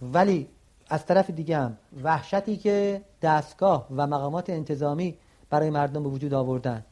ولی 0.02 0.46
از 0.88 1.06
طرف 1.06 1.30
دیگه 1.30 1.58
هم 1.58 1.76
وحشتی 2.02 2.56
که 2.56 3.02
دستگاه 3.22 3.86
و 3.96 4.06
مقامات 4.06 4.50
انتظامی 4.50 5.14
برای 5.50 5.70
مردم 5.70 6.02
به 6.02 6.08
وجود 6.08 6.34
آوردن. 6.34 6.84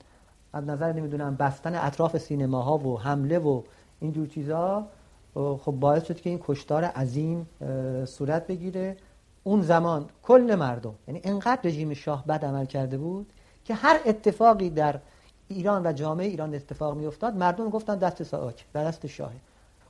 از 0.52 0.64
نظر 0.64 0.92
نمی‌دونم 0.92 1.36
بستن 1.36 1.74
اطراف 1.74 2.18
سینماها 2.18 2.78
و 2.78 3.00
حمله 3.00 3.38
و 3.38 3.62
اینجور 4.00 4.26
چیزا 4.26 4.86
خب 5.34 5.72
باعث 5.72 6.04
شد 6.04 6.20
که 6.20 6.30
این 6.30 6.40
کشتار 6.42 6.84
عظیم 6.84 7.48
صورت 8.04 8.46
بگیره. 8.46 8.96
اون 9.44 9.62
زمان 9.62 10.06
کل 10.22 10.54
مردم 10.58 10.94
یعنی 11.08 11.20
انقدر 11.24 11.60
رژیم 11.64 11.94
شاه 11.94 12.26
بد 12.26 12.44
عمل 12.44 12.64
کرده 12.64 12.98
بود 12.98 13.32
که 13.64 13.74
هر 13.74 14.00
اتفاقی 14.06 14.70
در 14.70 15.00
ایران 15.48 15.86
و 15.86 15.92
جامعه 15.92 16.26
ایران 16.26 16.54
اتفاق 16.54 16.96
می 16.96 17.06
افتاد 17.06 17.36
مردم 17.36 17.68
گفتن 17.68 17.98
دست 17.98 18.22
ساواک 18.22 18.64
دست 18.74 19.06
شاه. 19.06 19.32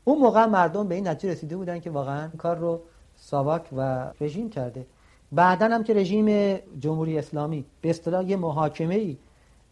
اون 0.05 0.19
موقع 0.19 0.47
مردم 0.47 0.89
به 0.89 0.95
این 0.95 1.09
نتیجه 1.09 1.33
رسیده 1.33 1.57
بودن 1.57 1.81
که 1.81 1.91
واقعا 1.91 2.29
کار 2.39 2.57
رو 2.57 2.81
ساواک 3.17 3.69
و 3.77 4.11
رژیم 4.21 4.51
کرده. 4.51 4.87
بعدا 5.33 5.67
هم 5.67 5.85
که 5.85 5.95
رژیم 5.95 6.57
جمهوری 6.79 7.19
اسلامی 7.19 7.65
به 7.81 7.91
اصطلاح 7.91 8.31
یه 8.31 8.37
محاکمه 8.37 8.95
ای 8.95 9.17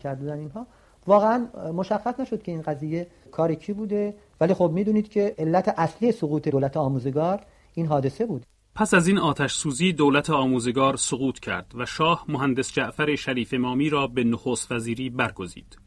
کردن 0.00 0.38
اینها 0.38 0.66
واقعا 1.06 1.46
مشخص 1.72 2.20
نشد 2.20 2.42
که 2.42 2.52
این 2.52 2.62
قضیه 2.62 3.06
کار 3.32 3.54
کی 3.54 3.72
بوده. 3.72 4.14
ولی 4.40 4.54
خب 4.54 4.70
می‌دونید 4.74 5.08
که 5.08 5.34
علت 5.38 5.74
اصلی 5.76 6.12
سقوط 6.12 6.48
دولت 6.48 6.76
آموزگار 6.76 7.40
این 7.74 7.86
حادثه 7.86 8.26
بود 8.26 8.46
پس 8.74 8.94
از 8.94 9.06
این 9.08 9.18
آتش 9.18 9.52
سوزی 9.52 9.92
دولت 9.92 10.30
آموزگار 10.30 10.96
سقوط 10.96 11.38
کرد 11.38 11.72
و 11.74 11.86
شاه 11.86 12.24
مهندس 12.28 12.72
جعفر 12.72 13.16
شریف 13.16 13.54
امامی 13.54 13.90
را 13.90 14.06
به 14.06 14.24
نخست 14.24 14.72
وزیری 14.72 15.10
برگزید. 15.10 15.78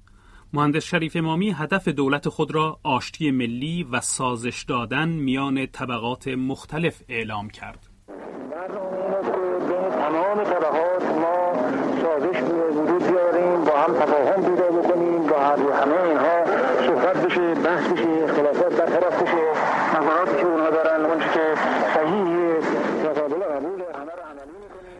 مهندس 0.53 0.83
شریف 0.83 1.15
امامی 1.15 1.51
هدف 1.51 1.87
دولت 1.87 2.29
خود 2.29 2.55
را 2.55 2.79
آشتی 2.83 3.31
ملی 3.31 3.83
و 3.91 4.01
سازش 4.01 4.63
دادن 4.63 5.09
میان 5.09 5.65
طبقات 5.65 6.27
مختلف 6.27 7.01
اعلام 7.09 7.49
کرد. 7.49 7.87
تمام 9.91 10.43
طبقات 10.43 11.03
ما 11.03 11.53
سازش 12.01 12.41
وجود 12.41 13.03
بیاریم 13.03 13.63
با 13.65 13.77
هم 13.77 13.93
تفاهم 13.93 14.41
پیدا 14.43 14.71
بکنیم 14.71 15.27
با 15.27 15.39
همه 15.39 16.01
اینها 16.03 16.40
صحبت 17.13 17.25
بشه 17.25 17.53
بحث 17.53 17.87
بشه 17.91 18.23
اختلافات 18.23 18.73
برطرف 18.73 19.23
بشه 19.23 19.51
نظراتی 19.99 20.37
که 20.37 20.45
اونها 20.45 20.69
دارن 20.69 21.05
اون 21.05 21.19
که 21.19 21.55
صحیح 21.93 22.61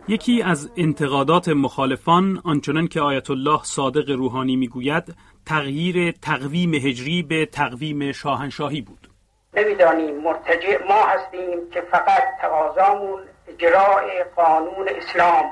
یکی 0.08 0.42
از 0.42 0.70
انتقادات 0.78 1.50
مخالفان 1.50 2.42
آنچنان 2.46 2.88
که 2.88 3.02
آیت 3.02 3.30
الله 3.30 3.60
صادق 3.64 4.10
روحانی 4.10 4.56
می‌گوید 4.56 5.16
تغییر 5.46 6.12
تقویم 6.12 6.74
هجری 6.74 7.24
به 7.24 7.46
تقویم 7.46 8.12
شاهنشاهی 8.12 8.82
بود. 8.82 9.10
نمی‌دانیم 9.54 10.22
مرتجع 10.22 10.88
ما 10.90 11.06
هستیم 11.06 11.70
که 11.74 11.82
فقط 11.82 12.24
تقاضامون 12.42 13.20
اجراع 13.48 14.24
قانون 14.36 14.90
اسلام 14.90 15.46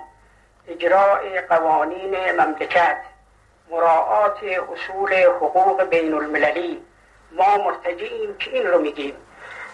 اجراع 0.67 1.41
قوانین 1.49 2.15
مملکت. 2.39 3.08
مراعات 3.69 4.43
اصول 4.43 5.13
حقوق 5.13 5.83
بین 5.83 6.13
المللی 6.13 6.81
ما 7.31 7.57
مرتجعیم 7.57 8.37
که 8.37 8.51
این 8.53 8.67
رو 8.67 8.79
میگیم. 8.79 9.15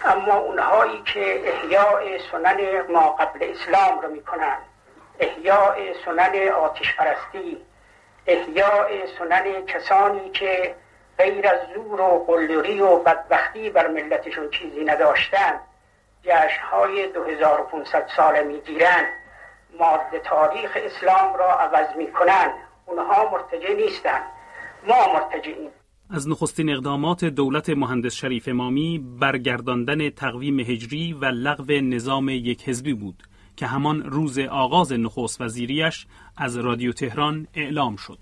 اما 0.04 0.34
اونهایی 0.38 1.02
که 1.02 1.48
احیاء 1.48 2.18
سنن 2.32 2.80
ما 2.92 3.08
قبل 3.08 3.38
اسلام 3.50 4.00
رو 4.00 4.08
می‌کنن. 4.08 4.56
احیاء 5.20 5.74
سنن 6.04 6.48
آتش 6.48 6.96
پرستی 6.96 7.62
احیاء 8.26 8.86
سنن 9.18 9.66
کسانی 9.66 10.30
که 10.30 10.74
غیر 11.18 11.48
از 11.48 11.58
زور 11.74 12.00
و 12.00 12.24
قلدری 12.26 12.80
و 12.80 12.96
بدبختی 12.96 13.70
بر 13.70 13.86
ملتشون 13.86 14.50
چیزی 14.50 14.84
نداشتن 14.84 15.60
جشنهای 16.22 17.06
2500 17.06 18.08
ساله 18.16 18.42
می‌گیرن 18.42 19.06
ماده 19.78 20.18
تاریخ 20.18 20.78
اسلام 20.84 21.34
را 21.34 21.52
عوض 21.52 21.96
می‌کنن. 21.96 22.52
اونها 22.86 23.30
مرتجع 23.32 23.74
نیستن 23.74 24.20
ما 24.88 25.12
مرتجعیم 25.14 25.70
از 26.10 26.28
نخستین 26.28 26.70
اقدامات 26.70 27.24
دولت 27.24 27.70
مهندس 27.70 28.14
شریف 28.14 28.48
امامی 28.48 29.04
برگرداندن 29.20 30.10
تقویم 30.10 30.60
هجری 30.60 31.12
و 31.12 31.24
لغو 31.24 31.72
نظام 31.72 32.28
یک 32.28 32.68
حزبی 32.68 32.94
بود 32.94 33.22
که 33.56 33.66
همان 33.66 34.02
روز 34.02 34.38
آغاز 34.38 34.92
نخست 34.92 35.40
وزیریش 35.40 36.06
از 36.36 36.56
رادیو 36.56 36.92
تهران 36.92 37.46
اعلام 37.54 37.96
شد. 37.96 38.18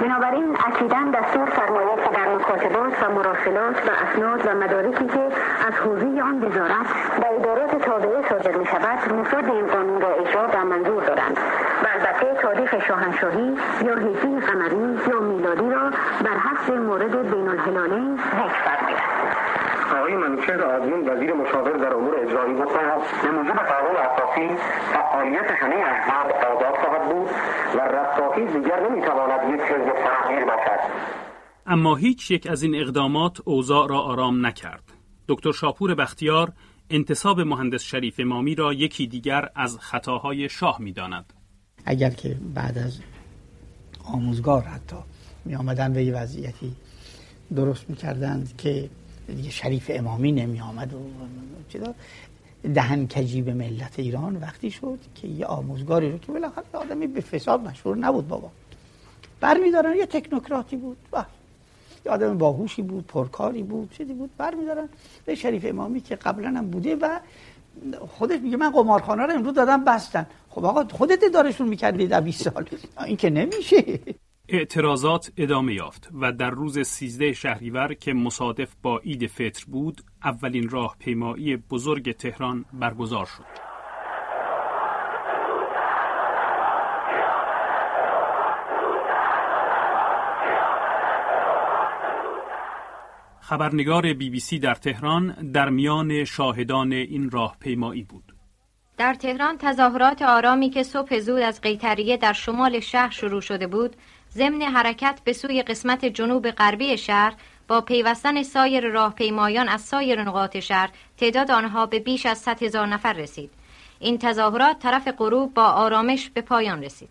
بنابراین 0.00 0.56
اکیدن 0.66 1.10
دستور 1.10 1.50
فرماید 1.50 2.04
که 2.04 2.10
در 2.14 2.34
مکاتبات 2.36 3.02
و 3.02 3.10
مراسلات 3.10 3.88
و 3.88 3.90
اسناد 3.90 4.46
و 4.46 4.54
مدارکی 4.54 5.06
که 5.06 5.20
از 5.66 5.74
حوزه 5.74 6.22
آن 6.22 6.44
وزارت 6.44 6.86
و 7.20 7.24
ادارات 7.38 7.84
تابعه 7.84 8.28
صادر 8.28 8.56
می 8.58 8.66
شود 8.66 9.12
مفاد 9.12 9.44
این 9.44 9.66
قانون 9.66 10.00
را 10.00 10.14
اجرا 10.14 10.48
و 10.54 10.64
منظور 10.64 11.04
دارند 11.04 11.36
و 11.84 11.86
البته 11.94 12.40
شاهنشاهی 13.20 13.56
یا 13.86 13.94
هجری 13.94 14.40
قمری 14.40 15.10
یا 15.10 15.20
میلادی 15.20 15.70
را 15.70 15.90
بر 16.24 16.38
حسب 16.38 16.72
مورد 16.72 17.30
بین 17.30 17.48
الهلالین 17.48 18.18
حکم 18.18 18.64
فرمایند 18.64 19.00
آقای 19.98 20.16
منوچهر 20.16 20.62
آزمون 20.62 21.08
وزیر 21.08 21.32
مشاور 21.32 21.76
در 21.76 21.94
امور 21.94 22.14
اجرایی 22.20 22.54
گفتند 22.54 23.00
به 23.22 23.30
موجب 23.30 23.56
قانون 23.56 23.96
اساسی 23.96 24.56
فعالیت 24.92 25.50
همه 25.50 25.74
احزاب 25.74 26.56
آزاد 26.56 26.74
خواهد 26.74 27.08
بود 27.08 27.28
و 27.74 27.80
رفاقی 27.80 28.46
دیگر 28.46 28.88
نمی‌تواند 28.88 29.54
یک 29.54 29.60
حزب 29.60 29.92
تغییر 30.04 30.44
باشد. 30.44 30.80
اما 31.66 31.94
هیچ 31.94 32.30
یک 32.30 32.46
از 32.50 32.62
این 32.62 32.74
اقدامات 32.74 33.38
اوضاع 33.44 33.88
را 33.88 33.98
آرام 33.98 34.46
نکرد. 34.46 34.82
دکتر 35.28 35.52
شاپور 35.52 35.94
بختیار 35.94 36.48
انتصاب 36.90 37.40
مهندس 37.40 37.82
شریف 37.82 38.14
امامی 38.18 38.54
را 38.54 38.72
یکی 38.72 39.06
دیگر 39.06 39.48
از 39.56 39.78
خطاهای 39.80 40.48
شاه 40.48 40.76
می‌داند. 40.80 41.33
اگر 41.84 42.10
که 42.10 42.36
بعد 42.54 42.78
از 42.78 42.98
آموزگار 44.04 44.62
حتی 44.62 44.96
می 45.44 45.54
آمدن 45.54 45.92
به 45.92 46.04
یه 46.04 46.14
وضعیتی 46.14 46.76
درست 47.56 47.90
می‌کردند 47.90 48.56
که 48.58 48.90
دیگه 49.26 49.50
شریف 49.50 49.90
امامی 49.94 50.32
نمی 50.32 50.60
آمد 50.60 50.94
و 50.94 50.98
دهن 52.74 53.08
کجی 53.08 53.42
به 53.42 53.54
ملت 53.54 53.98
ایران 53.98 54.36
وقتی 54.36 54.70
شد 54.70 54.98
که 55.14 55.28
یه 55.28 55.46
آموزگاری 55.46 56.12
رو 56.12 56.18
که 56.18 56.32
بالاخره 56.32 56.64
آدمی 56.72 57.06
به 57.06 57.20
فساد 57.20 57.60
مشهور 57.60 57.96
نبود 57.96 58.28
بابا. 58.28 58.50
برمیدارن 59.40 59.96
یه 59.96 60.06
تکنوکراتی 60.06 60.76
بود 60.76 60.96
با. 61.10 61.26
یه 62.06 62.12
آدم 62.12 62.38
باهوشی 62.38 62.82
بود 62.82 63.06
پرکاری 63.06 63.62
بود 63.62 63.92
چیزی 63.92 64.14
بود. 64.14 64.30
برمیدارن 64.38 64.88
به 65.24 65.34
شریف 65.34 65.64
امامی 65.64 66.00
که 66.00 66.16
قبلا 66.16 66.48
هم 66.48 66.70
بوده 66.70 66.96
و 66.96 67.18
خودش 68.08 68.40
میگه 68.40 68.56
من 68.56 68.70
قمارخانه 68.70 69.22
رو 69.22 69.34
امروز 69.34 69.54
دادم 69.54 69.84
بستن. 69.84 70.26
خب 70.54 70.64
آقا 70.64 70.84
خودت 70.84 71.24
دارشون 71.34 71.68
می‌کردی 71.68 72.06
در 72.06 72.20
20 72.20 72.42
سال 72.42 72.64
این 73.06 73.16
که 73.16 73.30
نمیشه 73.30 74.00
اعتراضات 74.48 75.32
ادامه 75.36 75.74
یافت 75.74 76.08
و 76.20 76.32
در 76.32 76.50
روز 76.50 76.78
13 76.78 77.32
شهریور 77.32 77.94
که 77.94 78.12
مصادف 78.12 78.74
با 78.82 78.98
عید 78.98 79.26
فطر 79.26 79.64
بود 79.68 80.00
اولین 80.24 80.68
راهپیمایی 80.68 81.56
بزرگ 81.56 82.12
تهران 82.12 82.64
برگزار 82.72 83.26
شد. 83.26 83.74
خبرنگار 93.40 94.12
بی 94.12 94.30
بی 94.30 94.40
سی 94.40 94.58
در 94.58 94.74
تهران 94.74 95.50
در 95.52 95.68
میان 95.68 96.24
شاهدان 96.24 96.92
این 96.92 97.30
راهپیمایی 97.30 98.02
بود. 98.02 98.33
در 98.96 99.14
تهران 99.14 99.58
تظاهرات 99.58 100.22
آرامی 100.22 100.70
که 100.70 100.82
صبح 100.82 101.18
زود 101.18 101.42
از 101.42 101.60
قیتریه 101.60 102.16
در 102.16 102.32
شمال 102.32 102.80
شهر 102.80 103.10
شروع 103.10 103.40
شده 103.40 103.66
بود 103.66 103.96
ضمن 104.32 104.62
حرکت 104.62 105.20
به 105.24 105.32
سوی 105.32 105.62
قسمت 105.62 106.04
جنوب 106.04 106.50
غربی 106.50 106.98
شهر 106.98 107.34
با 107.68 107.80
پیوستن 107.80 108.42
سایر 108.42 108.88
راهپیمایان 108.88 109.68
از 109.68 109.80
سایر 109.80 110.22
نقاط 110.22 110.58
شهر 110.58 110.90
تعداد 111.18 111.50
آنها 111.50 111.86
به 111.86 111.98
بیش 111.98 112.26
از 112.26 112.38
100 112.38 112.62
هزار 112.62 112.86
نفر 112.86 113.12
رسید. 113.12 113.50
این 113.98 114.18
تظاهرات 114.18 114.78
طرف 114.78 115.08
غروب 115.08 115.54
با 115.54 115.64
آرامش 115.64 116.30
به 116.30 116.40
پایان 116.40 116.82
رسید. 116.82 117.10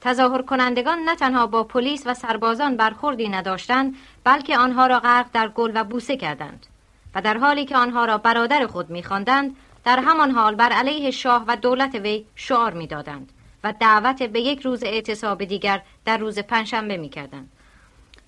تظاهر 0.00 0.42
کنندگان 0.42 0.98
نه 0.98 1.16
تنها 1.16 1.46
با 1.46 1.64
پلیس 1.64 2.06
و 2.06 2.14
سربازان 2.14 2.76
برخوردی 2.76 3.28
نداشتند 3.28 3.96
بلکه 4.24 4.58
آنها 4.58 4.86
را 4.86 4.98
غرق 4.98 5.26
در 5.32 5.48
گل 5.48 5.72
و 5.74 5.84
بوسه 5.84 6.16
کردند. 6.16 6.66
و 7.14 7.22
در 7.22 7.38
حالی 7.38 7.64
که 7.64 7.76
آنها 7.76 8.04
را 8.04 8.18
برادر 8.18 8.66
خود 8.66 8.90
میخواندند 8.90 9.56
در 9.84 9.98
همان 9.98 10.30
حال 10.30 10.54
بر 10.54 10.72
علیه 10.72 11.10
شاه 11.10 11.44
و 11.48 11.56
دولت 11.56 11.94
وی 11.94 12.24
شعار 12.34 12.72
می‌دادند 12.72 13.32
و 13.64 13.74
دعوت 13.80 14.22
به 14.22 14.40
یک 14.40 14.60
روز 14.60 14.82
اعتصاب 14.82 15.44
دیگر 15.44 15.82
در 16.04 16.18
روز 16.18 16.38
پنجشنبه 16.38 16.96
می‌کردند. 16.96 17.50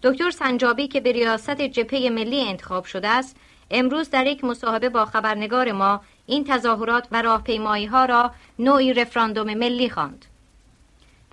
دکتر 0.02 0.30
سنجابی 0.30 0.88
که 0.88 1.00
به 1.00 1.12
ریاست 1.12 1.60
جبهه 1.62 2.10
ملی 2.10 2.48
انتخاب 2.48 2.84
شده 2.84 3.08
است 3.08 3.36
امروز 3.70 4.10
در 4.10 4.26
یک 4.26 4.44
مصاحبه 4.44 4.88
با 4.88 5.04
خبرنگار 5.04 5.72
ما 5.72 6.00
این 6.26 6.44
تظاهرات 6.44 7.08
و 7.12 7.22
راهپیمایی 7.22 7.86
ها 7.86 8.04
را 8.04 8.30
نوعی 8.58 8.92
رفراندوم 8.92 9.54
ملی 9.54 9.90
خواند. 9.90 10.24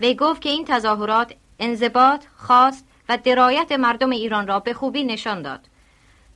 وی 0.01 0.15
گفت 0.15 0.41
که 0.41 0.49
این 0.49 0.65
تظاهرات 0.65 1.33
انضباط 1.59 2.23
خواست 2.37 2.85
و 3.09 3.17
درایت 3.23 3.71
مردم 3.71 4.09
ایران 4.09 4.47
را 4.47 4.59
به 4.59 4.73
خوبی 4.73 5.03
نشان 5.03 5.41
داد. 5.41 5.59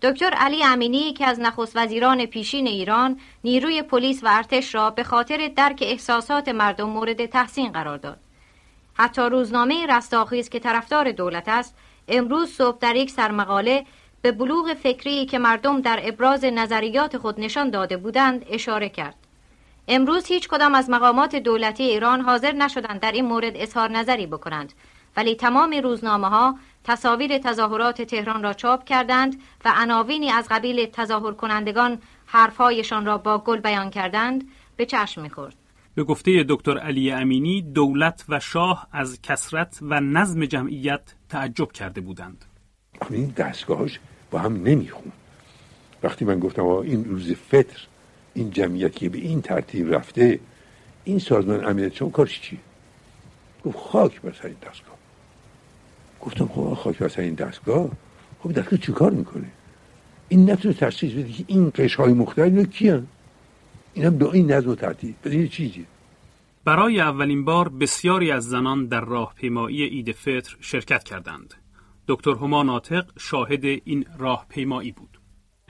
دکتر 0.03 0.33
علی 0.33 0.63
امینی 0.63 1.13
که 1.13 1.25
از 1.25 1.39
نخست 1.39 1.77
وزیران 1.77 2.25
پیشین 2.25 2.67
ایران 2.67 3.19
نیروی 3.43 3.81
پلیس 3.81 4.23
و 4.23 4.27
ارتش 4.31 4.75
را 4.75 4.89
به 4.89 5.03
خاطر 5.03 5.51
درک 5.55 5.79
احساسات 5.81 6.47
مردم 6.49 6.89
مورد 6.89 7.25
تحسین 7.25 7.71
قرار 7.71 7.97
داد. 7.97 8.19
حتی 8.93 9.21
روزنامه 9.21 9.85
رستاخیز 9.85 10.49
که 10.49 10.59
طرفدار 10.59 11.11
دولت 11.11 11.47
است 11.47 11.75
امروز 12.07 12.49
صبح 12.49 12.77
در 12.79 12.95
یک 12.95 13.11
سرمقاله 13.11 13.85
به 14.21 14.31
بلوغ 14.31 14.73
فکری 14.73 15.25
که 15.25 15.39
مردم 15.39 15.81
در 15.81 15.99
ابراز 16.03 16.45
نظریات 16.45 17.17
خود 17.17 17.39
نشان 17.39 17.69
داده 17.69 17.97
بودند 17.97 18.45
اشاره 18.49 18.89
کرد. 18.89 19.15
امروز 19.87 20.25
هیچ 20.25 20.47
کدام 20.47 20.75
از 20.75 20.89
مقامات 20.89 21.35
دولتی 21.35 21.83
ایران 21.83 22.21
حاضر 22.21 22.51
نشدند 22.51 22.99
در 22.99 23.11
این 23.11 23.25
مورد 23.25 23.57
اظهار 23.57 23.91
نظری 23.91 24.27
بکنند 24.27 24.73
ولی 25.17 25.35
تمام 25.35 25.73
روزنامه 25.83 26.27
ها 26.27 26.57
تصاویر 26.83 27.37
تظاهرات 27.37 28.01
تهران 28.01 28.43
را 28.43 28.53
چاپ 28.53 28.83
کردند 28.83 29.35
و 29.65 29.73
عناوینی 29.75 30.29
از 30.29 30.47
قبیل 30.51 30.85
تظاهر 30.85 31.33
کنندگان 31.33 32.01
حرفهایشان 32.25 33.05
را 33.05 33.17
با 33.17 33.37
گل 33.37 33.59
بیان 33.59 33.89
کردند 33.89 34.43
به 34.77 34.85
چشم 34.85 35.21
می‌خورد. 35.21 35.55
به 35.95 36.03
گفته 36.03 36.45
دکتر 36.49 36.77
علی 36.77 37.11
امینی 37.11 37.61
دولت 37.61 38.25
و 38.29 38.39
شاه 38.39 38.87
از 38.91 39.21
کسرت 39.21 39.79
و 39.81 39.99
نظم 39.99 40.45
جمعیت 40.45 41.13
تعجب 41.29 41.71
کرده 41.71 42.01
بودند. 42.01 42.45
این 43.09 43.27
دستگاهش 43.37 43.99
با 44.31 44.39
هم 44.39 44.63
نمیخون 44.63 45.11
وقتی 46.03 46.25
من 46.25 46.39
گفتم 46.39 46.65
این 46.65 47.05
روز 47.05 47.31
فطر 47.31 47.87
این 48.33 48.51
جمعیتی 48.51 49.09
به 49.09 49.17
این 49.17 49.41
ترتیب 49.41 49.95
رفته 49.95 50.39
این 51.03 51.19
سازمان 51.19 51.65
امنیت 51.65 51.93
چون 51.93 52.11
کارش 52.11 52.41
چیه؟ 52.41 52.59
گفت 53.65 53.77
خاک 53.77 54.21
بر 54.21 54.33
این 54.43 54.55
دستگاه. 54.69 54.93
گفتم 56.23 56.47
خب 56.47 56.73
خاک 56.73 57.19
این 57.19 57.33
دستگاه 57.33 57.89
خب 58.39 58.51
دستگاه 58.51 58.79
چی 58.79 58.91
کار 58.91 59.11
می‌کنه 59.11 59.47
این 60.29 60.51
نتونه 60.51 60.73
تشخیص 60.73 61.11
بده 61.11 61.31
که 61.31 61.43
این 61.47 61.69
قش 61.69 61.95
های 61.95 62.13
مختلف 62.13 62.69
کیان 62.69 63.07
این 63.93 64.05
هم 64.05 64.29
این 64.33 64.51
نظم 64.51 64.69
و 64.69 64.75
ترتیب 64.75 65.15
این 65.25 65.47
چیزی 65.47 65.85
برای 66.65 67.01
اولین 67.01 67.45
بار 67.45 67.69
بسیاری 67.69 68.31
از 68.31 68.49
زنان 68.49 68.85
در 68.85 69.01
راهپیمایی 69.01 69.87
عید 69.87 70.11
فطر 70.11 70.57
شرکت 70.61 71.03
کردند. 71.03 71.53
دکتر 72.07 72.31
هما 72.31 72.63
ناطق 72.63 73.05
شاهد 73.19 73.65
این 73.65 74.05
راهپیمایی 74.17 74.91
بود. 74.91 75.19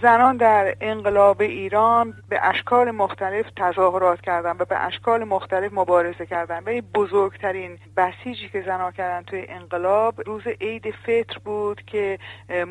زنان 0.02 0.38
در 0.38 0.76
انقلاب 0.82 1.42
ایران 1.42 2.14
به 2.30 2.40
اشکال 2.48 2.92
مختلف 2.92 3.46
تظاهرات 3.56 4.22
کردن 4.22 4.52
و 4.60 4.66
به 4.66 4.86
اشکال 4.86 5.24
مختلف 5.24 5.74
مبارزه 5.74 6.26
کردن. 6.26 6.64
ولی 6.64 6.82
بزرگترین 6.82 7.80
بسیجی 7.98 8.50
که 8.50 8.62
زنان 8.62 8.92
کردن 8.92 9.24
توی 9.24 9.46
انقلاب 9.50 10.22
روز 10.26 10.42
عید 10.62 10.92
فطر 10.92 11.38
بود 11.46 11.82
که 11.86 12.20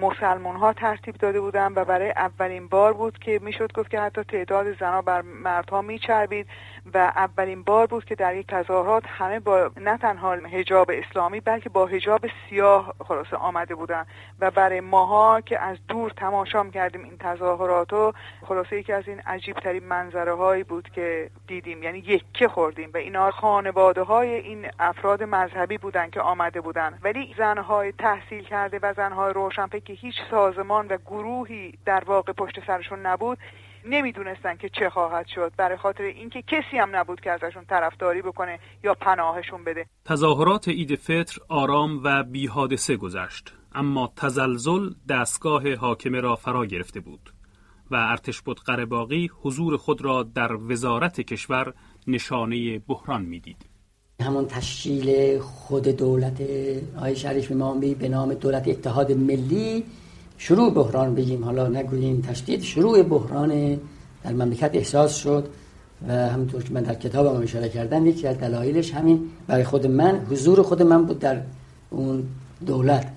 مسلمان 0.01 0.57
ها 0.57 0.73
ترتیب 0.73 1.15
داده 1.15 1.41
بودن 1.41 1.73
و 1.77 1.85
برای 1.85 2.11
اولین 2.11 2.69
بار 2.69 2.93
بود 2.93 3.19
که 3.19 3.41
می‌شد 3.43 3.73
گفت 3.73 3.91
که 3.91 4.01
حتی 4.01 4.25
تعداد 4.25 4.79
زنها 4.79 5.03
بر 5.03 5.23
مردها 5.23 5.83
میچربید. 5.83 6.47
و 6.95 6.99
اولین 6.99 7.63
بار 7.63 7.87
بود 7.87 8.05
که 8.05 8.15
در 8.15 8.37
یک 8.37 8.47
تظاهرات 8.47 9.05
همه 9.07 9.41
با 9.41 9.71
نه 9.77 9.97
تنها 9.97 10.33
هجاب 10.33 10.91
اسلامی 10.91 11.41
بلکه 11.41 11.69
با 11.69 11.87
هجاب 11.87 12.27
سیاه 12.49 12.95
خلاصه 13.05 13.37
آمده 13.37 13.75
بودن 13.75 14.07
و 14.41 14.51
برای 14.51 14.81
ماها 14.81 15.41
که 15.41 15.59
از 15.59 15.79
دور 15.89 16.11
تماشا 16.11 16.65
کردیم 16.65 17.05
این 17.05 17.17
تظاهرات 17.19 17.93
و 17.93 18.13
خلاصه 18.43 18.79
یکی 18.79 18.93
از 18.93 19.09
این 19.09 19.21
عجیب 19.21 19.57
ترین 19.57 19.85
منظره 19.85 20.35
هایی 20.35 20.65
بود 20.65 20.89
که 20.89 21.31
دیدیم. 21.47 21.83
یعنی 21.83 21.99
یکه 21.99 22.49
خوردیم 22.49 22.91
و 22.95 22.97
اینا 22.97 23.31
خانواده 23.31 24.03
های 24.03 24.35
این 24.35 24.67
افراد 24.79 25.23
مذهبی 25.23 25.79
بودن 25.79 26.11
که 26.11 26.21
آمده 26.21 26.61
بودن. 26.61 26.99
ولی 27.03 27.35
زنهای 27.39 27.93
تحصیل 27.93 28.45
کرده 28.45 28.79
و 28.83 28.95
زنهای 28.97 29.33
روشنفکر 29.33 29.85
که 29.85 29.93
هیچ 29.93 30.15
سازمان 30.31 30.87
و 30.87 30.97
گروهی 31.07 31.79
در 31.85 32.05
واقع 32.05 32.33
پشت 32.33 32.67
سرشون 32.67 33.07
نبود 33.07 33.39
نمی‌دونستن 33.85 34.57
که 34.57 34.69
چه 34.69 34.91
خواهد 34.91 35.27
شد 35.35 35.53
برای 35.57 35.77
خاطر 35.77 36.03
اینکه 36.03 36.43
کسی 36.43 36.79
هم 36.79 36.97
نبود 36.97 37.21
که 37.21 37.31
ازشون 37.31 37.65
طرفداری 37.65 38.23
بکنه 38.23 38.59
یا 38.85 38.95
پناهشون 38.95 39.65
بده 39.65 39.87
تظاهرات 40.05 40.69
عید 40.69 40.95
فطر 40.95 41.39
آرام 41.49 42.01
و 42.05 42.23
بی 42.23 42.47
حادثه 42.47 42.97
گذشت 42.97 43.55
اما 43.75 44.13
تزلزل 44.17 44.91
دستگاه 45.09 45.75
حاکمه 45.75 46.21
را 46.21 46.37
فرا 46.37 46.67
گرفته 46.67 47.01
بود 47.01 47.33
و 47.91 47.95
ارتش 47.97 48.41
بود 48.41 48.61
قرباقی 48.61 49.31
حضور 49.43 49.77
خود 49.77 50.05
را 50.05 50.23
در 50.23 50.57
وزارت 50.57 51.21
کشور 51.21 51.75
نشانه 52.07 52.79
بحران 52.79 53.23
می‌دید. 53.23 53.73
همون 54.21 54.47
تشکیل 54.47 55.39
خود 55.39 55.89
دولت 55.89 56.43
آی 57.03 57.17
شریف 57.17 57.53
امامی 57.53 57.95
به 57.95 58.09
نام 58.09 58.35
دولت 58.35 58.69
اتحاد 58.69 59.13
ملی 59.13 59.85
شروع 60.43 60.75
بحران 60.75 61.15
بگیم. 61.15 61.45
حالا 61.45 61.69
نگوییم 61.69 62.21
تشدید. 62.21 62.63
شروع 62.63 63.03
بحران 63.03 63.81
در 64.25 64.33
مملکت 64.33 64.71
احساس 64.75 65.17
شد 65.17 65.49
و 66.09 66.13
همونطور 66.13 66.63
که 66.63 66.73
من 66.73 66.83
در 66.83 66.95
کتابم 66.95 67.43
اشاره 67.43 67.69
کردم 67.69 68.07
یکی 68.07 68.27
از 68.27 68.39
دلایلش 68.39 68.95
همین 68.95 69.31
برای 69.47 69.65
خود 69.65 69.87
من 69.87 70.27
حضور 70.31 70.63
خود 70.63 70.83
من 70.83 71.05
بود 71.05 71.19
در 71.19 71.43
اون 71.91 72.25
دولت. 72.67 73.13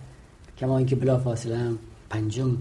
کما 0.58 0.78
اینکه 0.78 0.96
بلا 0.96 1.18
فاصله 1.18 1.58
هم 1.58 1.78
پنجم 2.10 2.58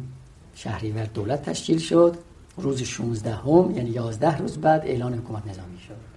شهریور 0.55 1.05
دولت 1.05 1.43
تشکیل 1.43 1.79
شد. 1.79 2.17
روز 2.57 2.83
16 2.83 3.35
هم 3.35 3.73
یعنی 3.77 3.91
11 3.91 4.39
روز 4.39 4.59
بعد 4.59 4.83
اعلان 4.85 5.15
حکومت 5.15 5.47
نظامی 5.47 5.79
شد. 5.89 6.14